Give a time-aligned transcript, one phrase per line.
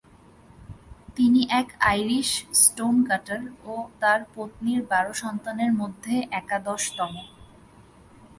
[1.17, 2.29] তিনি এক Irish
[2.61, 7.11] stone cutter ও তার পত্নীর বারো সন্তানের মধ্যে একাদশতম।